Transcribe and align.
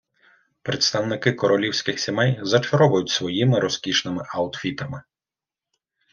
Представники 0.63 1.31
королівських 1.33 1.99
сімей 1.99 2.39
зачаровують 2.41 3.09
своїми 3.09 3.59
розкішними 3.59 4.23
аутфітами. 4.33 5.03